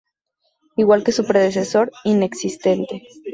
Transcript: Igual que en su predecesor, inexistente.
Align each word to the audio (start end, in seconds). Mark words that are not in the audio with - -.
Igual 0.77 1.03
que 1.03 1.11
en 1.11 1.15
su 1.15 1.25
predecesor, 1.27 1.91
inexistente. 2.05 3.03